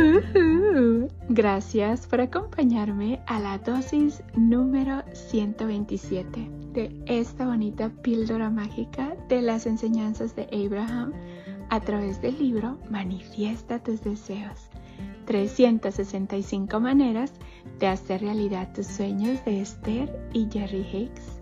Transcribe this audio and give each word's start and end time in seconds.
Gracias 1.28 2.06
por 2.06 2.20
acompañarme 2.20 3.20
a 3.26 3.38
la 3.38 3.58
dosis 3.58 4.22
número 4.34 5.02
127 5.12 6.50
de 6.72 7.02
esta 7.06 7.46
bonita 7.46 7.90
píldora 8.02 8.50
mágica 8.50 9.16
de 9.28 9.42
las 9.42 9.66
enseñanzas 9.66 10.34
de 10.36 10.48
Abraham 10.52 11.12
a 11.68 11.80
través 11.80 12.20
del 12.22 12.38
libro 12.38 12.78
Manifiesta 12.88 13.82
tus 13.82 14.02
deseos. 14.02 14.70
365 15.26 16.80
maneras 16.80 17.32
de 17.78 17.86
hacer 17.86 18.22
realidad 18.22 18.72
tus 18.74 18.86
sueños 18.86 19.44
de 19.44 19.60
Esther 19.60 20.28
y 20.32 20.48
Jerry 20.50 20.86
Hicks. 20.92 21.40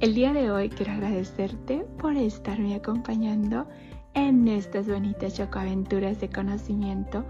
El 0.00 0.14
día 0.14 0.32
de 0.32 0.50
hoy 0.50 0.68
quiero 0.68 0.92
agradecerte 0.92 1.86
por 1.98 2.16
estarme 2.16 2.74
acompañando 2.74 3.66
en 4.14 4.48
estas 4.48 4.86
bonitas 4.86 5.34
chocoaventuras 5.34 6.20
de 6.20 6.28
conocimiento 6.28 7.24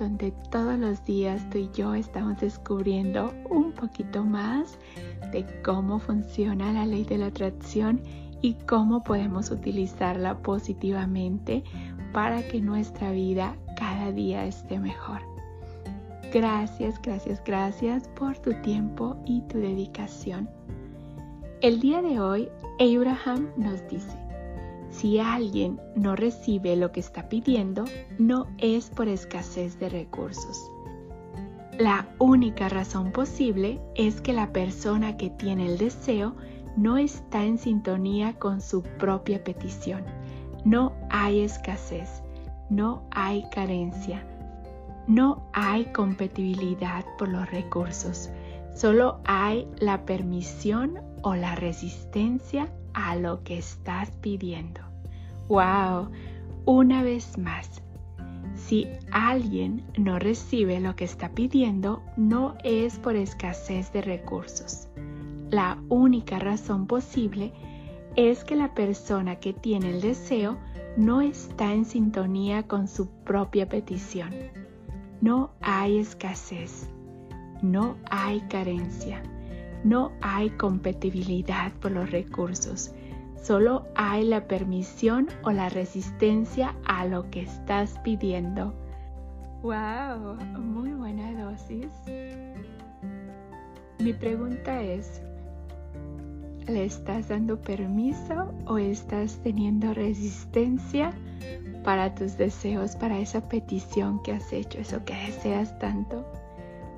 donde 0.00 0.32
todos 0.50 0.78
los 0.78 1.04
días 1.04 1.48
tú 1.50 1.58
y 1.58 1.70
yo 1.74 1.94
estamos 1.94 2.40
descubriendo 2.40 3.32
un 3.50 3.72
poquito 3.72 4.24
más 4.24 4.78
de 5.30 5.44
cómo 5.62 5.98
funciona 5.98 6.72
la 6.72 6.86
ley 6.86 7.04
de 7.04 7.18
la 7.18 7.26
atracción 7.26 8.00
y 8.40 8.54
cómo 8.66 9.04
podemos 9.04 9.50
utilizarla 9.50 10.38
positivamente 10.38 11.62
para 12.12 12.42
que 12.48 12.60
nuestra 12.60 13.12
vida 13.12 13.54
cada 13.76 14.10
día 14.10 14.46
esté 14.46 14.78
mejor. 14.78 15.20
Gracias, 16.32 17.00
gracias, 17.02 17.42
gracias 17.44 18.08
por 18.08 18.38
tu 18.38 18.54
tiempo 18.62 19.16
y 19.26 19.42
tu 19.42 19.58
dedicación. 19.58 20.48
El 21.60 21.78
día 21.80 22.00
de 22.00 22.18
hoy, 22.20 22.48
Abraham 22.78 23.50
nos 23.58 23.86
dice, 23.88 24.16
si 24.90 25.18
alguien 25.20 25.80
no 25.94 26.16
recibe 26.16 26.76
lo 26.76 26.92
que 26.92 27.00
está 27.00 27.28
pidiendo, 27.28 27.84
no 28.18 28.46
es 28.58 28.90
por 28.90 29.08
escasez 29.08 29.78
de 29.78 29.88
recursos. 29.88 30.70
La 31.78 32.08
única 32.18 32.68
razón 32.68 33.12
posible 33.12 33.80
es 33.94 34.20
que 34.20 34.32
la 34.32 34.52
persona 34.52 35.16
que 35.16 35.30
tiene 35.30 35.66
el 35.66 35.78
deseo 35.78 36.34
no 36.76 36.98
está 36.98 37.44
en 37.44 37.56
sintonía 37.56 38.34
con 38.38 38.60
su 38.60 38.82
propia 38.82 39.42
petición. 39.42 40.04
No 40.64 40.92
hay 41.08 41.40
escasez, 41.40 42.22
no 42.68 43.02
hay 43.10 43.44
carencia, 43.50 44.22
no 45.06 45.48
hay 45.52 45.86
compatibilidad 45.86 47.04
por 47.16 47.28
los 47.28 47.50
recursos. 47.50 48.30
Solo 48.74 49.20
hay 49.24 49.66
la 49.78 50.04
permisión 50.04 51.00
o 51.22 51.34
la 51.34 51.54
resistencia 51.54 52.68
a 52.94 53.16
lo 53.16 53.42
que 53.42 53.58
estás 53.58 54.10
pidiendo. 54.20 54.80
¡Wow! 55.48 56.10
Una 56.64 57.02
vez 57.02 57.38
más, 57.38 57.82
si 58.54 58.86
alguien 59.10 59.82
no 59.98 60.18
recibe 60.18 60.80
lo 60.80 60.94
que 60.94 61.04
está 61.04 61.30
pidiendo, 61.30 62.02
no 62.16 62.56
es 62.62 62.98
por 62.98 63.16
escasez 63.16 63.92
de 63.92 64.02
recursos. 64.02 64.88
La 65.50 65.82
única 65.88 66.38
razón 66.38 66.86
posible 66.86 67.52
es 68.16 68.44
que 68.44 68.56
la 68.56 68.74
persona 68.74 69.36
que 69.36 69.52
tiene 69.52 69.90
el 69.90 70.00
deseo 70.00 70.58
no 70.96 71.20
está 71.20 71.72
en 71.72 71.84
sintonía 71.84 72.64
con 72.64 72.86
su 72.86 73.08
propia 73.24 73.68
petición. 73.68 74.30
No 75.20 75.50
hay 75.60 75.98
escasez, 75.98 76.88
no 77.62 77.96
hay 78.10 78.40
carencia 78.42 79.22
no 79.84 80.12
hay 80.20 80.50
compatibilidad 80.50 81.72
por 81.74 81.92
los 81.92 82.10
recursos, 82.10 82.92
solo 83.42 83.86
hay 83.94 84.24
la 84.24 84.46
permisión 84.46 85.28
o 85.42 85.50
la 85.50 85.68
resistencia 85.68 86.74
a 86.84 87.06
lo 87.06 87.30
que 87.30 87.42
estás 87.42 87.98
pidiendo. 88.04 88.74
¡Wow! 89.62 90.36
Muy 90.58 90.92
buena 90.92 91.32
dosis. 91.44 91.90
Mi 93.98 94.14
pregunta 94.14 94.80
es, 94.82 95.22
¿le 96.66 96.84
estás 96.84 97.28
dando 97.28 97.60
permiso 97.60 98.54
o 98.66 98.78
estás 98.78 99.38
teniendo 99.42 99.92
resistencia 99.92 101.12
para 101.84 102.14
tus 102.14 102.38
deseos, 102.38 102.96
para 102.96 103.18
esa 103.18 103.48
petición 103.48 104.22
que 104.22 104.32
has 104.32 104.52
hecho, 104.52 104.78
eso 104.78 105.04
que 105.04 105.14
deseas 105.14 105.78
tanto? 105.78 106.24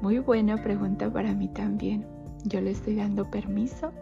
Muy 0.00 0.18
buena 0.18 0.62
pregunta 0.62 1.12
para 1.12 1.32
mí 1.32 1.48
también. 1.48 2.06
¿Yo 2.44 2.60
le 2.60 2.72
estoy 2.72 2.96
dando 2.96 3.30
permiso 3.30 3.92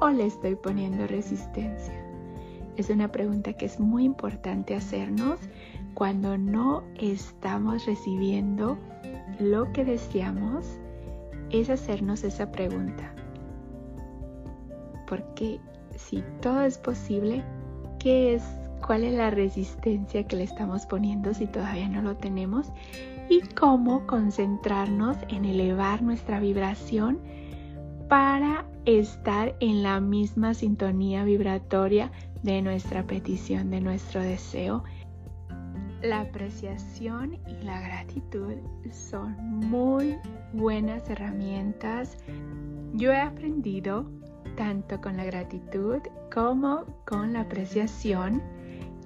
o 0.00 0.08
le 0.08 0.26
estoy 0.26 0.54
poniendo 0.54 1.06
resistencia? 1.06 1.94
Es 2.76 2.90
una 2.90 3.10
pregunta 3.10 3.52
que 3.52 3.66
es 3.66 3.80
muy 3.80 4.04
importante 4.04 4.74
hacernos 4.74 5.38
cuando 5.94 6.38
no 6.38 6.84
estamos 6.98 7.84
recibiendo 7.86 8.78
lo 9.40 9.72
que 9.72 9.84
deseamos, 9.84 10.64
es 11.50 11.70
hacernos 11.70 12.24
esa 12.24 12.52
pregunta. 12.52 13.12
Porque 15.08 15.60
si 15.96 16.22
todo 16.40 16.62
es 16.62 16.78
posible, 16.78 17.42
¿qué 17.98 18.34
es 18.34 18.44
cuál 18.86 19.04
es 19.04 19.14
la 19.14 19.30
resistencia 19.30 20.26
que 20.26 20.36
le 20.36 20.44
estamos 20.44 20.86
poniendo 20.86 21.34
si 21.34 21.46
todavía 21.46 21.88
no 21.88 22.00
lo 22.02 22.16
tenemos 22.16 22.70
y 23.28 23.40
cómo 23.40 24.06
concentrarnos 24.06 25.16
en 25.28 25.44
elevar 25.44 26.02
nuestra 26.02 26.40
vibración 26.40 27.18
para 28.08 28.64
estar 28.86 29.54
en 29.60 29.82
la 29.82 30.00
misma 30.00 30.54
sintonía 30.54 31.24
vibratoria 31.24 32.10
de 32.42 32.62
nuestra 32.62 33.06
petición, 33.06 33.70
de 33.70 33.80
nuestro 33.80 34.22
deseo. 34.22 34.82
La 36.02 36.20
apreciación 36.20 37.38
y 37.46 37.64
la 37.64 37.80
gratitud 37.80 38.54
son 38.90 39.36
muy 39.40 40.16
buenas 40.52 41.08
herramientas. 41.10 42.16
Yo 42.94 43.12
he 43.12 43.20
aprendido 43.20 44.10
tanto 44.56 45.00
con 45.00 45.16
la 45.16 45.24
gratitud 45.24 45.98
como 46.32 46.84
con 47.06 47.32
la 47.32 47.42
apreciación 47.42 48.42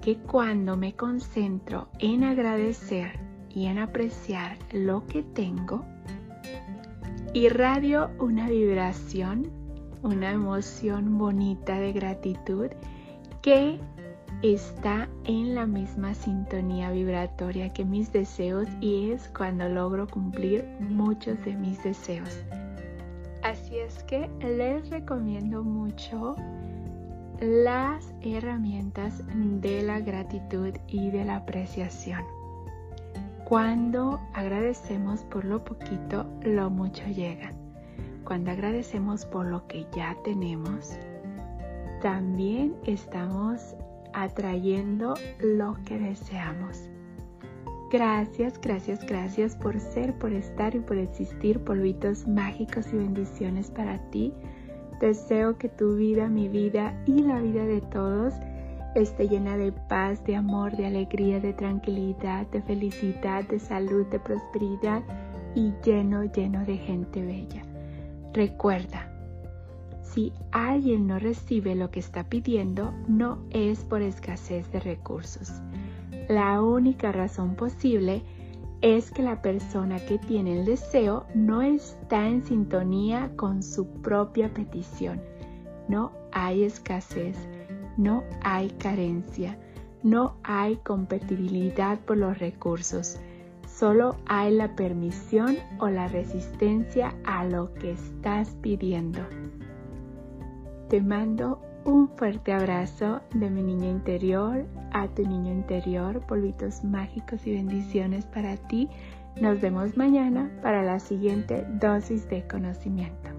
que 0.01 0.17
cuando 0.17 0.77
me 0.77 0.93
concentro 0.93 1.87
en 1.99 2.23
agradecer 2.23 3.19
y 3.49 3.65
en 3.65 3.79
apreciar 3.79 4.57
lo 4.71 5.05
que 5.07 5.23
tengo, 5.23 5.85
irradio 7.33 8.11
una 8.19 8.47
vibración, 8.47 9.49
una 10.03 10.31
emoción 10.31 11.17
bonita 11.17 11.79
de 11.79 11.91
gratitud 11.91 12.67
que 13.41 13.79
está 14.43 15.09
en 15.25 15.55
la 15.55 15.65
misma 15.65 16.13
sintonía 16.13 16.91
vibratoria 16.91 17.73
que 17.73 17.85
mis 17.85 18.11
deseos 18.13 18.67
y 18.81 19.09
es 19.09 19.29
cuando 19.35 19.67
logro 19.67 20.07
cumplir 20.07 20.63
muchos 20.79 21.43
de 21.43 21.55
mis 21.55 21.83
deseos. 21.83 22.43
Así 23.41 23.77
es 23.77 24.03
que 24.03 24.29
les 24.39 24.89
recomiendo 24.91 25.63
mucho 25.63 26.35
las 27.41 28.13
herramientas 28.21 29.23
de 29.33 29.81
la 29.81 29.99
gratitud 30.01 30.73
y 30.87 31.09
de 31.09 31.25
la 31.25 31.37
apreciación. 31.37 32.42
Cuando 33.45 34.21
agradecemos 34.33 35.21
por 35.25 35.43
lo 35.43 35.63
poquito, 35.63 36.25
lo 36.43 36.69
mucho 36.69 37.05
llega. 37.07 37.51
Cuando 38.23 38.51
agradecemos 38.51 39.25
por 39.25 39.45
lo 39.45 39.67
que 39.67 39.85
ya 39.93 40.15
tenemos, 40.23 40.97
también 42.01 42.73
estamos 42.85 43.75
atrayendo 44.13 45.15
lo 45.41 45.75
que 45.85 45.99
deseamos. 45.99 46.89
Gracias, 47.91 48.59
gracias, 48.61 49.05
gracias 49.05 49.55
por 49.57 49.77
ser, 49.79 50.17
por 50.17 50.31
estar 50.31 50.73
y 50.73 50.79
por 50.79 50.97
existir, 50.97 51.59
polvitos 51.59 52.25
mágicos 52.25 52.93
y 52.93 52.97
bendiciones 52.97 53.69
para 53.69 53.99
ti. 54.09 54.33
Deseo 55.01 55.57
que 55.57 55.67
tu 55.67 55.95
vida, 55.97 56.29
mi 56.29 56.47
vida 56.47 56.97
y 57.05 57.21
la 57.23 57.41
vida 57.41 57.65
de 57.65 57.81
todos 57.81 58.33
esté 58.95 59.27
llena 59.27 59.57
de 59.57 59.71
paz, 59.71 60.23
de 60.25 60.35
amor, 60.35 60.75
de 60.75 60.85
alegría, 60.85 61.39
de 61.39 61.53
tranquilidad, 61.53 62.47
de 62.47 62.61
felicidad, 62.61 63.43
de 63.47 63.59
salud, 63.59 64.05
de 64.07 64.19
prosperidad 64.19 65.03
y 65.55 65.73
lleno, 65.83 66.23
lleno 66.25 66.65
de 66.65 66.77
gente 66.77 67.23
bella. 67.23 67.63
Recuerda, 68.33 69.09
si 70.01 70.31
alguien 70.51 71.07
no 71.07 71.19
recibe 71.19 71.75
lo 71.75 71.89
que 71.89 71.99
está 71.99 72.23
pidiendo, 72.23 72.93
no 73.07 73.39
es 73.49 73.83
por 73.83 74.01
escasez 74.01 74.71
de 74.71 74.79
recursos. 74.79 75.51
La 76.29 76.61
única 76.61 77.11
razón 77.11 77.55
posible 77.55 78.21
es 78.81 79.11
que 79.11 79.23
la 79.23 79.41
persona 79.41 79.97
que 79.97 80.17
tiene 80.19 80.59
el 80.59 80.65
deseo 80.65 81.25
no 81.33 81.61
está 81.61 82.27
en 82.27 82.43
sintonía 82.43 83.31
con 83.35 83.63
su 83.63 83.87
propia 84.01 84.53
petición. 84.53 85.21
No 85.87 86.11
hay 86.31 86.63
escasez 86.63 87.37
no 87.97 88.23
hay 88.41 88.69
carencia, 88.71 89.57
no 90.03 90.35
hay 90.43 90.77
compatibilidad 90.77 91.99
por 91.99 92.17
los 92.17 92.37
recursos, 92.39 93.19
solo 93.67 94.15
hay 94.25 94.53
la 94.53 94.75
permisión 94.75 95.57
o 95.79 95.89
la 95.89 96.07
resistencia 96.07 97.13
a 97.25 97.45
lo 97.45 97.73
que 97.75 97.91
estás 97.91 98.49
pidiendo. 98.61 99.21
Te 100.89 101.01
mando 101.01 101.61
un 101.85 102.07
fuerte 102.17 102.53
abrazo 102.53 103.21
de 103.33 103.49
mi 103.49 103.63
niño 103.63 103.89
interior 103.89 104.65
a 104.91 105.07
tu 105.07 105.27
niño 105.27 105.51
interior, 105.51 106.21
polvitos 106.21 106.83
mágicos 106.83 107.45
y 107.45 107.53
bendiciones 107.53 108.25
para 108.25 108.55
ti. 108.55 108.87
Nos 109.41 109.59
vemos 109.59 109.97
mañana 109.97 110.51
para 110.61 110.83
la 110.83 110.99
siguiente 110.99 111.65
dosis 111.81 112.29
de 112.29 112.47
conocimiento. 112.47 113.29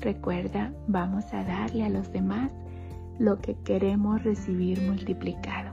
Recuerda, 0.00 0.72
vamos 0.86 1.32
a 1.32 1.44
darle 1.44 1.84
a 1.84 1.88
los 1.88 2.12
demás 2.12 2.52
lo 3.18 3.40
que 3.40 3.56
queremos 3.64 4.22
recibir 4.22 4.80
multiplicado. 4.82 5.67